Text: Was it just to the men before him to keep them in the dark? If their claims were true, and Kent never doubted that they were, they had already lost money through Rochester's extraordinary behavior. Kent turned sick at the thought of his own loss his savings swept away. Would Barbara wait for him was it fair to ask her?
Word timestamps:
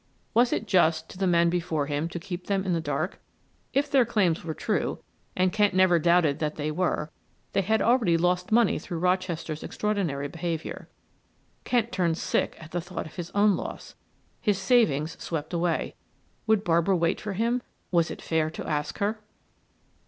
Was 0.33 0.51
it 0.51 0.65
just 0.65 1.11
to 1.11 1.17
the 1.19 1.27
men 1.27 1.51
before 1.51 1.85
him 1.85 2.09
to 2.09 2.17
keep 2.17 2.47
them 2.47 2.65
in 2.65 2.73
the 2.73 2.81
dark? 2.81 3.19
If 3.71 3.87
their 3.91 4.03
claims 4.03 4.43
were 4.43 4.55
true, 4.55 5.03
and 5.35 5.53
Kent 5.53 5.75
never 5.75 5.99
doubted 5.99 6.39
that 6.39 6.55
they 6.55 6.71
were, 6.71 7.11
they 7.53 7.61
had 7.61 7.83
already 7.83 8.17
lost 8.17 8.51
money 8.51 8.79
through 8.79 8.97
Rochester's 8.97 9.61
extraordinary 9.61 10.27
behavior. 10.27 10.89
Kent 11.65 11.91
turned 11.91 12.17
sick 12.17 12.57
at 12.59 12.71
the 12.71 12.81
thought 12.81 13.05
of 13.05 13.17
his 13.17 13.29
own 13.35 13.55
loss 13.55 13.93
his 14.39 14.57
savings 14.57 15.21
swept 15.21 15.53
away. 15.53 15.93
Would 16.47 16.63
Barbara 16.63 16.95
wait 16.95 17.21
for 17.21 17.33
him 17.33 17.61
was 17.91 18.09
it 18.09 18.23
fair 18.23 18.49
to 18.49 18.65
ask 18.67 18.97
her? 18.97 19.19